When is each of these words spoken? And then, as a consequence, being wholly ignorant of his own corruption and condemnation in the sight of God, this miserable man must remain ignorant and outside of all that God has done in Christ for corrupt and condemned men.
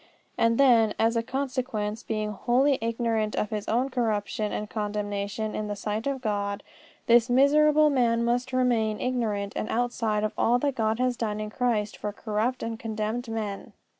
And 0.35 0.57
then, 0.57 0.95
as 0.97 1.15
a 1.15 1.21
consequence, 1.21 2.01
being 2.01 2.31
wholly 2.31 2.79
ignorant 2.81 3.35
of 3.35 3.51
his 3.51 3.67
own 3.67 3.89
corruption 3.89 4.51
and 4.51 4.67
condemnation 4.67 5.53
in 5.53 5.67
the 5.67 5.75
sight 5.75 6.07
of 6.07 6.21
God, 6.23 6.63
this 7.05 7.29
miserable 7.29 7.91
man 7.91 8.25
must 8.25 8.51
remain 8.51 8.99
ignorant 8.99 9.53
and 9.55 9.69
outside 9.69 10.23
of 10.23 10.33
all 10.39 10.57
that 10.57 10.73
God 10.73 10.97
has 10.97 11.15
done 11.15 11.39
in 11.39 11.51
Christ 11.51 11.97
for 11.97 12.11
corrupt 12.11 12.63
and 12.63 12.79
condemned 12.79 13.29
men. 13.29 13.73